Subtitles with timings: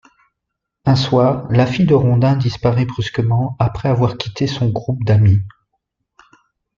[0.85, 5.43] Un soir, la fille de Rondin disparaît brusquement après avoir quitté son groupe d'amis.